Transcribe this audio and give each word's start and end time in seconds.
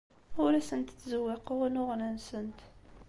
Ur 0.43 0.51
asent-ttzewwiqeɣ 0.59 1.59
unuɣen-nsent. 1.65 2.59